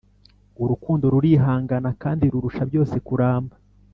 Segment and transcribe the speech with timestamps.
[0.63, 3.55] urukundo rurihangana kandi rurusha byose kuramba